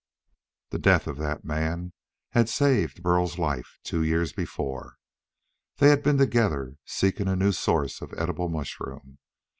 [0.71, 1.93] The death of that man
[2.31, 4.97] had saved Burl's life two years before.
[5.77, 9.19] They had been together, seeking a new source of edible mushroom.